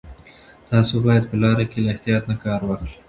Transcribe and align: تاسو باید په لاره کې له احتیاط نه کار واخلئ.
تاسو 0.69 0.93
باید 1.05 1.23
په 1.29 1.35
لاره 1.41 1.65
کې 1.71 1.79
له 1.83 1.89
احتیاط 1.93 2.23
نه 2.31 2.35
کار 2.43 2.59
واخلئ. 2.65 2.93